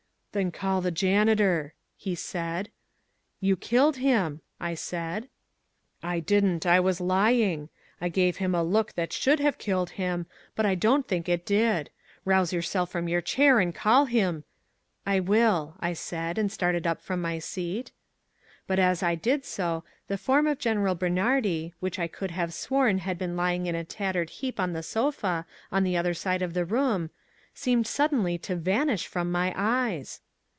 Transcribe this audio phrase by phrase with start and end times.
[0.33, 2.71] "Then call the janitor," he said.
[3.41, 5.27] "You killed him," I said.
[6.01, 6.65] "I didn't.
[6.65, 7.67] I was lying.
[7.99, 11.45] I gave him a look that should have killed him, but I don't think it
[11.45, 11.89] did.
[12.23, 14.45] Rouse yourself from your chair, and call him"
[15.05, 17.91] "I will," I said, and started up from my seat.
[18.67, 22.99] But as I did so, the form of General Bernhardi, which I could have sworn
[22.99, 26.53] had been lying in a tattered heap on the sofa on the other side of
[26.53, 27.09] the room,
[27.53, 30.21] seemed suddenly to vanish from my eyes.